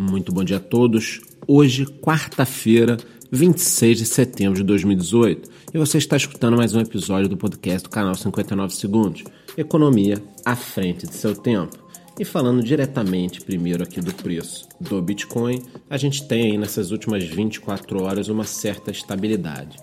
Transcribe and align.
Muito 0.00 0.32
bom 0.32 0.44
dia 0.44 0.58
a 0.58 0.60
todos. 0.60 1.20
Hoje, 1.44 1.84
quarta-feira, 1.84 2.96
26 3.32 3.98
de 3.98 4.06
setembro 4.06 4.58
de 4.58 4.62
2018, 4.62 5.50
e 5.74 5.78
você 5.78 5.98
está 5.98 6.16
escutando 6.16 6.56
mais 6.56 6.72
um 6.72 6.78
episódio 6.78 7.28
do 7.28 7.36
podcast 7.36 7.82
do 7.82 7.90
canal 7.90 8.14
59 8.14 8.76
Segundos 8.76 9.24
Economia 9.56 10.22
à 10.44 10.54
frente 10.54 11.04
de 11.04 11.16
seu 11.16 11.34
tempo. 11.34 11.76
E 12.16 12.24
falando 12.24 12.62
diretamente 12.62 13.40
primeiro 13.40 13.82
aqui 13.82 14.00
do 14.00 14.14
preço 14.14 14.68
do 14.80 15.02
Bitcoin, 15.02 15.64
a 15.90 15.96
gente 15.96 16.28
tem 16.28 16.52
aí 16.52 16.56
nessas 16.56 16.92
últimas 16.92 17.24
24 17.24 18.00
horas 18.00 18.28
uma 18.28 18.44
certa 18.44 18.92
estabilidade. 18.92 19.78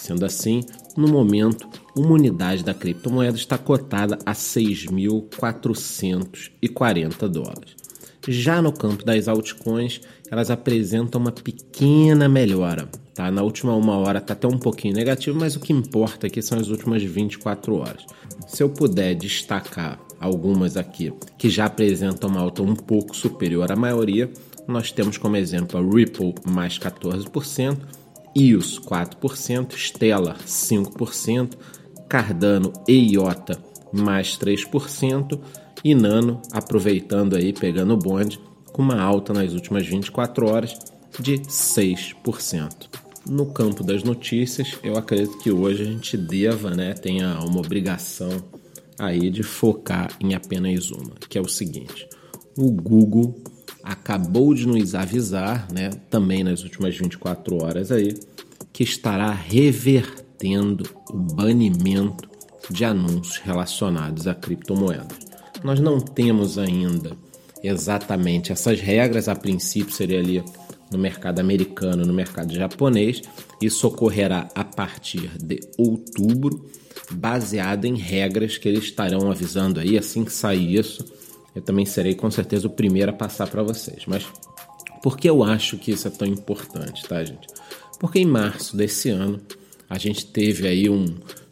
Sendo 0.00 0.26
assim, 0.26 0.64
no 0.96 1.06
momento, 1.06 1.68
uma 1.96 2.14
unidade 2.14 2.64
da 2.64 2.74
criptomoeda 2.74 3.36
está 3.36 3.56
cotada 3.56 4.18
a 4.26 4.32
6.440 4.32 7.28
dólares. 7.28 7.79
Já 8.32 8.62
no 8.62 8.72
campo 8.72 9.04
das 9.04 9.26
altcoins, 9.26 10.00
elas 10.30 10.52
apresentam 10.52 11.20
uma 11.20 11.32
pequena 11.32 12.28
melhora. 12.28 12.88
Tá? 13.12 13.28
Na 13.28 13.42
última 13.42 13.74
uma 13.74 13.98
hora 13.98 14.18
está 14.18 14.34
até 14.34 14.46
um 14.46 14.56
pouquinho 14.56 14.94
negativo, 14.94 15.36
mas 15.36 15.56
o 15.56 15.60
que 15.60 15.72
importa 15.72 16.28
aqui 16.28 16.40
são 16.40 16.56
as 16.56 16.68
últimas 16.68 17.02
24 17.02 17.74
horas. 17.74 18.06
Se 18.46 18.62
eu 18.62 18.70
puder 18.70 19.16
destacar 19.16 19.98
algumas 20.20 20.76
aqui 20.76 21.12
que 21.36 21.50
já 21.50 21.64
apresentam 21.64 22.30
uma 22.30 22.40
alta 22.40 22.62
um 22.62 22.76
pouco 22.76 23.16
superior 23.16 23.72
à 23.72 23.74
maioria, 23.74 24.30
nós 24.68 24.92
temos 24.92 25.18
como 25.18 25.36
exemplo 25.36 25.76
a 25.76 25.82
Ripple 25.82 26.36
mais 26.48 26.78
14%, 26.78 27.78
EOS 28.36 28.78
4%, 28.78 29.72
Stellar 29.74 30.38
5%, 30.38 31.54
Cardano 32.08 32.72
e 32.86 33.14
IOTA 33.14 33.58
mais 33.92 34.38
3% 34.38 35.36
e 35.84 35.94
Nano 35.94 36.40
aproveitando 36.52 37.36
aí, 37.36 37.52
pegando 37.52 37.94
o 37.94 37.96
bonde, 37.96 38.40
com 38.72 38.82
uma 38.82 39.00
alta 39.00 39.32
nas 39.32 39.52
últimas 39.52 39.86
24 39.86 40.46
horas 40.46 40.78
de 41.18 41.38
6%. 41.38 42.88
No 43.28 43.46
campo 43.46 43.84
das 43.84 44.02
notícias, 44.02 44.78
eu 44.82 44.96
acredito 44.96 45.38
que 45.38 45.50
hoje 45.50 45.82
a 45.82 45.86
gente 45.86 46.16
deva, 46.16 46.70
né, 46.70 46.94
tenha 46.94 47.38
uma 47.40 47.58
obrigação 47.58 48.30
aí 48.98 49.30
de 49.30 49.42
focar 49.42 50.10
em 50.20 50.34
apenas 50.34 50.90
uma, 50.90 51.14
que 51.28 51.36
é 51.36 51.40
o 51.40 51.48
seguinte: 51.48 52.08
o 52.56 52.70
Google 52.70 53.42
acabou 53.82 54.54
de 54.54 54.66
nos 54.66 54.94
avisar, 54.94 55.68
né, 55.72 55.90
também 56.08 56.42
nas 56.42 56.62
últimas 56.62 56.96
24 56.96 57.62
horas 57.62 57.92
aí, 57.92 58.14
que 58.72 58.82
estará 58.82 59.30
revertendo 59.32 60.88
o 61.10 61.16
banimento 61.16 62.28
de 62.70 62.84
anúncios 62.84 63.38
relacionados 63.38 64.26
a 64.26 64.34
criptomoedas. 64.34 65.29
Nós 65.62 65.80
não 65.80 66.00
temos 66.00 66.58
ainda 66.58 67.16
exatamente 67.62 68.52
essas 68.52 68.80
regras, 68.80 69.28
a 69.28 69.34
princípio 69.34 69.94
seria 69.94 70.18
ali 70.18 70.42
no 70.90 70.98
mercado 70.98 71.40
americano, 71.40 72.04
no 72.04 72.12
mercado 72.12 72.54
japonês. 72.54 73.22
Isso 73.60 73.86
ocorrerá 73.86 74.48
a 74.54 74.64
partir 74.64 75.30
de 75.38 75.60
outubro, 75.76 76.66
baseado 77.10 77.84
em 77.84 77.96
regras 77.96 78.56
que 78.56 78.68
eles 78.68 78.84
estarão 78.84 79.30
avisando 79.30 79.80
aí 79.80 79.98
assim 79.98 80.24
que 80.24 80.32
sair 80.32 80.76
isso 80.76 81.04
eu 81.54 81.62
também 81.62 81.84
serei 81.84 82.14
com 82.14 82.30
certeza 82.30 82.66
o 82.66 82.70
primeiro 82.70 83.10
a 83.10 83.14
passar 83.14 83.48
para 83.48 83.62
vocês. 83.62 84.04
Mas 84.06 84.26
por 85.02 85.16
que 85.16 85.28
eu 85.28 85.42
acho 85.42 85.76
que 85.78 85.90
isso 85.90 86.06
é 86.06 86.10
tão 86.10 86.26
importante, 86.26 87.06
tá, 87.06 87.22
gente? 87.24 87.46
Porque 87.98 88.18
em 88.18 88.26
março 88.26 88.76
desse 88.76 89.10
ano 89.10 89.40
a 89.88 89.98
gente 89.98 90.26
teve 90.26 90.66
aí 90.68 90.88
um 90.88 91.06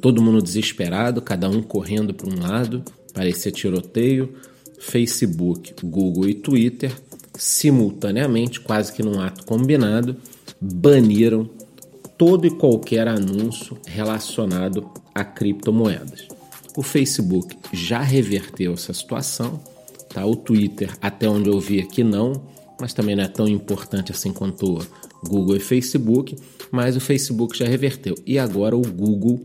todo 0.00 0.22
mundo 0.22 0.42
desesperado, 0.42 1.22
cada 1.22 1.48
um 1.48 1.62
correndo 1.62 2.12
para 2.12 2.28
um 2.28 2.40
lado, 2.40 2.84
parecia 3.14 3.50
tiroteio. 3.50 4.34
Facebook, 4.78 5.74
Google 5.82 6.28
e 6.28 6.34
Twitter 6.34 6.92
simultaneamente, 7.36 8.60
quase 8.60 8.92
que 8.92 9.02
num 9.02 9.18
ato 9.18 9.46
combinado, 9.46 10.16
baniram 10.60 11.48
todo 12.18 12.46
e 12.46 12.50
qualquer 12.50 13.08
anúncio 13.08 13.78
relacionado 13.86 14.90
a 15.14 15.24
criptomoedas. 15.24 16.28
O 16.76 16.82
Facebook 16.82 17.56
já 17.72 18.02
reverteu 18.02 18.74
essa 18.74 18.92
situação 18.92 19.60
Tá? 20.14 20.24
O 20.24 20.36
Twitter, 20.36 20.96
até 21.02 21.28
onde 21.28 21.50
eu 21.50 21.58
vi 21.58 21.80
aqui, 21.80 22.04
não, 22.04 22.40
mas 22.80 22.94
também 22.94 23.16
não 23.16 23.24
é 23.24 23.28
tão 23.28 23.48
importante 23.48 24.12
assim 24.12 24.32
quanto 24.32 24.78
Google 25.24 25.56
e 25.56 25.60
Facebook. 25.60 26.36
Mas 26.70 26.96
o 26.96 27.00
Facebook 27.00 27.58
já 27.58 27.66
reverteu. 27.66 28.14
E 28.24 28.38
agora 28.38 28.76
o 28.76 28.80
Google 28.80 29.44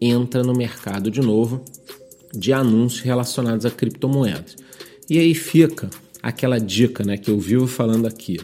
entra 0.00 0.44
no 0.44 0.52
mercado 0.52 1.10
de 1.10 1.20
novo 1.20 1.64
de 2.38 2.52
anúncios 2.52 3.02
relacionados 3.02 3.64
a 3.64 3.70
criptomoedas. 3.70 4.56
E 5.08 5.18
aí 5.18 5.34
fica 5.34 5.88
aquela 6.22 6.58
dica 6.58 7.04
né, 7.04 7.16
que 7.16 7.30
eu 7.30 7.38
vivo 7.38 7.66
falando 7.66 8.06
aqui. 8.06 8.38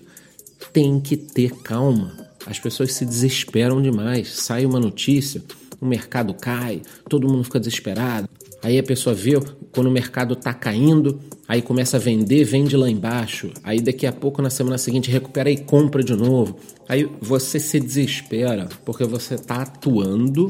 Tem 0.72 1.00
que 1.00 1.16
ter 1.16 1.52
calma. 1.62 2.12
As 2.46 2.58
pessoas 2.58 2.92
se 2.92 3.04
desesperam 3.04 3.82
demais. 3.82 4.28
Sai 4.28 4.64
uma 4.64 4.78
notícia, 4.78 5.42
o 5.80 5.86
mercado 5.86 6.34
cai, 6.34 6.82
todo 7.08 7.28
mundo 7.28 7.44
fica 7.44 7.58
desesperado. 7.58 8.28
Aí 8.62 8.78
a 8.78 8.82
pessoa 8.82 9.12
vê 9.12 9.32
quando 9.72 9.88
o 9.88 9.90
mercado 9.90 10.34
está 10.34 10.54
caindo, 10.54 11.18
aí 11.48 11.60
começa 11.60 11.96
a 11.96 12.00
vender, 12.00 12.44
vende 12.44 12.76
lá 12.76 12.88
embaixo. 12.88 13.50
Aí 13.64 13.80
daqui 13.80 14.06
a 14.06 14.12
pouco, 14.12 14.40
na 14.40 14.50
semana 14.50 14.78
seguinte, 14.78 15.10
recupera 15.10 15.50
e 15.50 15.56
compra 15.56 16.04
de 16.04 16.14
novo. 16.14 16.56
Aí 16.88 17.10
você 17.20 17.58
se 17.58 17.80
desespera 17.80 18.68
porque 18.84 19.04
você 19.04 19.34
está 19.34 19.62
atuando 19.62 20.48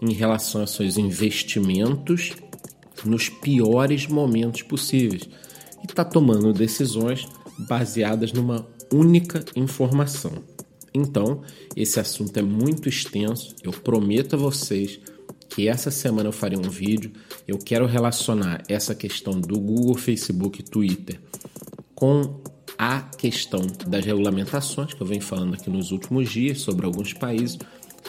em 0.00 0.14
relação 0.14 0.62
aos 0.62 0.70
seus 0.70 0.96
investimentos 0.96 2.32
nos 3.04 3.28
piores 3.28 4.06
momentos 4.06 4.62
possíveis 4.62 5.28
e 5.82 5.86
está 5.86 6.04
tomando 6.04 6.52
decisões 6.52 7.26
baseadas 7.58 8.32
numa 8.32 8.66
única 8.92 9.44
informação. 9.56 10.32
Então, 10.94 11.42
esse 11.74 11.98
assunto 11.98 12.36
é 12.36 12.42
muito 12.42 12.88
extenso, 12.88 13.54
eu 13.62 13.72
prometo 13.72 14.34
a 14.34 14.38
vocês 14.38 15.00
que 15.48 15.68
essa 15.68 15.90
semana 15.90 16.28
eu 16.28 16.32
farei 16.32 16.58
um 16.58 16.70
vídeo. 16.70 17.12
Eu 17.46 17.58
quero 17.58 17.86
relacionar 17.86 18.62
essa 18.68 18.94
questão 18.94 19.38
do 19.38 19.60
Google, 19.60 19.94
Facebook 19.96 20.60
e 20.60 20.64
Twitter 20.64 21.20
com 21.94 22.40
a 22.78 23.00
questão 23.00 23.60
das 23.86 24.04
regulamentações 24.04 24.94
que 24.94 25.02
eu 25.02 25.06
venho 25.06 25.20
falando 25.20 25.54
aqui 25.54 25.68
nos 25.68 25.92
últimos 25.92 26.30
dias 26.30 26.60
sobre 26.60 26.86
alguns 26.86 27.12
países, 27.12 27.58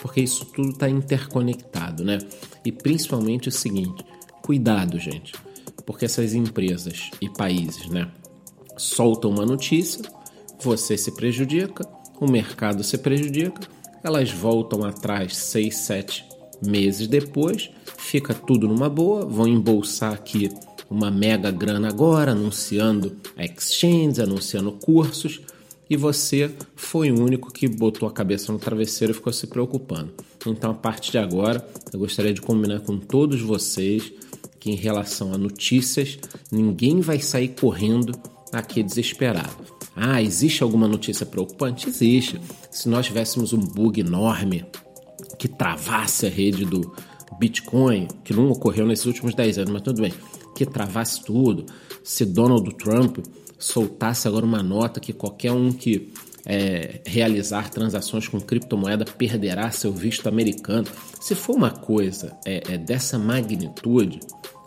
porque 0.02 0.22
isso 0.22 0.46
tudo 0.46 0.70
está 0.70 0.90
interconectado, 0.90 2.04
né? 2.04 2.18
E 2.66 2.72
principalmente 2.72 3.50
o 3.50 3.52
seguinte: 3.52 4.04
cuidado, 4.44 5.00
gente, 5.00 5.34
porque 5.86 6.06
essas 6.06 6.34
empresas 6.34 7.09
e 7.22 7.30
países, 7.30 7.88
né, 7.88 8.12
soltam 8.78 9.31
uma 9.31 9.46
notícia, 9.46 10.04
você 10.62 10.98
se 10.98 11.12
prejudica, 11.14 11.88
o 12.20 12.30
mercado 12.30 12.84
se 12.84 12.98
prejudica, 12.98 13.62
elas 14.04 14.30
voltam 14.31 14.84
atrás 14.84 15.36
6, 15.36 15.76
7, 15.76 16.34
Meses 16.66 17.08
depois, 17.08 17.70
fica 17.98 18.34
tudo 18.34 18.70
numa 18.70 18.90
boa, 18.90 19.26
vão 19.26 19.48
embolsar 19.48 20.14
aqui 20.14 20.50
uma 20.90 21.12
mega 21.12 21.52
grana 21.52 21.90
agora, 21.90 22.31
anunciando 22.31 23.18
a 23.36 23.44
exchange, 23.44 24.22
anunciando 24.22 24.72
cursos, 24.72 25.42
e 25.90 25.98
você 25.98 26.52
foi 26.75 27.12
o 27.12 27.22
único 27.22 27.52
que 27.52 27.68
botou 27.68 28.08
a 28.08 28.12
cabeça 28.12 28.52
no 28.52 28.60
travesseiro 28.60 29.12
e 29.12 29.16
ficou 29.16 29.34
se 29.34 29.48
preocupando. 29.48 30.14
Então, 30.46 30.72
a 30.72 30.74
partir 30.74 31.12
de 31.12 31.18
agora, 31.18 31.68
eu 31.92 32.00
gostaria 32.00 32.34
de 32.34 32.42
combinar 32.42 32.80
com 32.80 32.98
todos 32.98 33.42
vocês 33.42 34.14
que, 34.63 34.72
em 34.72 34.75
relação 34.75 35.34
a 35.34 35.38
notícias, 35.38 36.18
ninguém 36.50 37.01
vai 37.01 37.19
sair 37.19 37.50
correndo 37.50 38.13
aqui 38.50 38.81
desesperado. 38.81 39.51
Ah, 39.94 40.22
existe 40.22 40.63
alguma 40.63 40.88
notícia 40.88 41.25
preocupante? 41.25 41.90
Existe. 41.90 42.40
Se 42.72 42.88
nós 42.88 43.07
tivéssemos 43.07 43.51
um 43.51 43.59
bug 43.59 44.00
enorme 44.00 44.66
que 45.38 45.50
travasse 45.50 46.28
a 46.28 46.29
rede 46.29 46.63
do 46.63 46.96
Bitcoin, 47.38 48.07
que 48.24 48.34
não 48.34 48.50
ocorreu 48.50 48.88
nesses 48.88 49.06
últimos 49.06 49.35
10 49.35 49.57
anos, 49.57 49.74
mas 49.74 49.81
tudo 49.81 50.01
bem, 50.01 50.13
que 50.56 50.66
travasse 50.66 51.22
tudo, 51.22 51.66
se 52.01 52.24
Donald 52.24 52.74
Trump 52.75 53.18
soltasse 53.59 54.30
agora 54.30 54.45
uma 54.45 54.63
nota 54.63 55.01
que 55.01 55.12
qualquer 55.12 55.51
um 55.51 55.74
que 55.74 56.13
é, 56.45 57.01
realizar 57.06 57.69
transações 57.69 58.30
com 58.30 58.39
criptomoeda 58.39 59.04
perderá 59.04 59.71
seu 59.71 59.92
visto 59.92 60.27
americano. 60.27 60.88
Se 61.19 61.36
for 61.36 61.54
uma 61.54 61.71
coisa 61.71 62.38
é, 62.45 62.74
é 62.74 62.77
dessa 62.77 63.19
magnitude, 63.19 64.21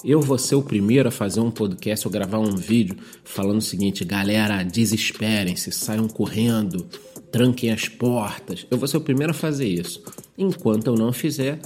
eu 0.06 0.20
vou 0.20 0.38
ser 0.38 0.54
o 0.54 0.62
primeiro 0.62 1.08
a 1.08 1.12
fazer 1.12 1.40
um 1.40 1.50
podcast 1.50 2.06
ou 2.06 2.12
gravar 2.12 2.38
um 2.38 2.54
vídeo 2.54 2.96
falando 3.24 3.58
o 3.58 3.62
seguinte: 3.62 4.04
galera, 4.04 4.62
desesperem-se, 4.62 5.72
saiam 5.72 6.06
correndo, 6.06 6.86
tranquem 7.32 7.72
as 7.72 7.88
portas. 7.88 8.64
Eu 8.70 8.78
vou 8.78 8.86
ser 8.86 8.98
o 8.98 9.00
primeiro 9.00 9.32
a 9.32 9.34
fazer 9.34 9.66
isso. 9.66 10.00
Enquanto 10.38 10.86
eu 10.86 10.94
não 10.94 11.12
fizer, 11.12 11.60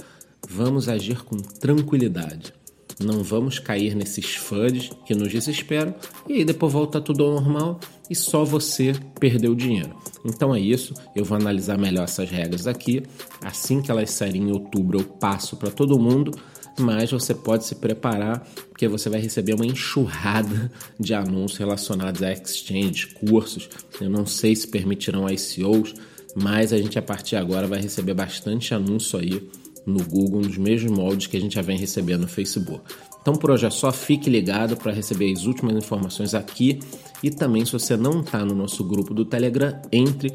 vamos 0.49 0.89
agir 0.89 1.23
com 1.23 1.37
tranquilidade. 1.37 2.51
Não 2.99 3.23
vamos 3.23 3.57
cair 3.57 3.95
nesses 3.95 4.35
FUDs 4.35 4.91
que 5.05 5.15
nos 5.15 5.31
desesperam 5.31 5.93
e 6.27 6.33
aí 6.33 6.45
depois 6.45 6.71
volta 6.71 7.01
tudo 7.01 7.23
ao 7.23 7.33
normal 7.33 7.79
e 8.09 8.15
só 8.15 8.43
você 8.43 8.93
perdeu 9.19 9.55
dinheiro. 9.55 9.95
Então 10.25 10.53
é 10.53 10.59
isso, 10.59 10.93
eu 11.15 11.25
vou 11.25 11.37
analisar 11.37 11.77
melhor 11.77 12.03
essas 12.03 12.29
regras 12.29 12.67
aqui. 12.67 13.03
Assim 13.43 13.81
que 13.81 13.89
elas 13.89 14.11
saírem 14.11 14.49
em 14.49 14.51
outubro, 14.51 14.99
eu 14.99 15.03
passo 15.03 15.55
para 15.55 15.71
todo 15.71 15.97
mundo. 15.99 16.31
Mas 16.79 17.11
você 17.11 17.33
pode 17.33 17.65
se 17.65 17.75
preparar 17.75 18.47
porque 18.69 18.87
você 18.87 19.09
vai 19.09 19.19
receber 19.19 19.53
uma 19.53 19.65
enxurrada 19.65 20.71
de 20.99 21.13
anúncios 21.13 21.59
relacionados 21.59 22.23
a 22.23 22.31
exchange, 22.31 23.07
cursos. 23.07 23.69
Eu 23.99 24.09
não 24.09 24.25
sei 24.25 24.55
se 24.55 24.67
permitirão 24.67 25.27
ICOs, 25.29 25.93
mas 26.35 26.73
a 26.73 26.77
gente 26.77 26.97
a 26.97 27.01
partir 27.01 27.31
de 27.31 27.35
agora 27.37 27.67
vai 27.67 27.81
receber 27.81 28.13
bastante 28.13 28.73
anúncio 28.73 29.19
aí 29.19 29.49
no 29.85 30.03
Google, 30.03 30.41
nos 30.41 30.57
mesmos 30.57 30.91
moldes 30.91 31.27
que 31.27 31.37
a 31.37 31.39
gente 31.39 31.55
já 31.55 31.61
vem 31.61 31.77
recebendo 31.77 32.21
no 32.21 32.27
Facebook. 32.27 32.81
Então 33.21 33.33
por 33.35 33.51
hoje 33.51 33.65
é 33.65 33.69
só, 33.69 33.91
fique 33.91 34.29
ligado 34.29 34.75
para 34.75 34.91
receber 34.91 35.31
as 35.31 35.45
últimas 35.45 35.75
informações 35.75 36.33
aqui 36.33 36.79
e 37.21 37.29
também 37.29 37.65
se 37.65 37.73
você 37.73 37.95
não 37.95 38.21
está 38.21 38.43
no 38.43 38.55
nosso 38.55 38.83
grupo 38.83 39.13
do 39.13 39.25
Telegram, 39.25 39.79
entre 39.91 40.33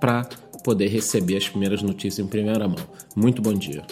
para 0.00 0.24
poder 0.64 0.88
receber 0.88 1.36
as 1.36 1.48
primeiras 1.48 1.82
notícias 1.82 2.24
em 2.24 2.28
primeira 2.28 2.66
mão. 2.66 2.84
Muito 3.14 3.40
bom 3.40 3.52
dia. 3.52 3.84